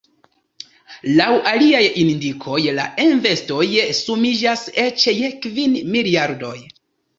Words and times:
Laŭ 1.19 1.27
aliaj 1.51 1.81
indikoj 2.05 2.57
la 2.79 2.87
investoj 3.05 3.69
sumiĝas 4.01 4.67
eĉ 4.87 5.07
je 5.21 5.33
kvin 5.47 5.79
miliardoj. 5.95 6.57